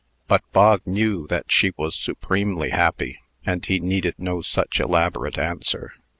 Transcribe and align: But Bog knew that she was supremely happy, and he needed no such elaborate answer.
But 0.27 0.41
Bog 0.51 0.87
knew 0.87 1.27
that 1.27 1.51
she 1.51 1.73
was 1.77 1.93
supremely 1.95 2.71
happy, 2.71 3.19
and 3.45 3.63
he 3.63 3.79
needed 3.79 4.15
no 4.17 4.41
such 4.41 4.79
elaborate 4.79 5.37
answer. 5.37 5.91